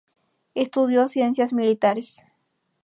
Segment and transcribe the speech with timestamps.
[0.55, 2.25] Estudió ciencias militares.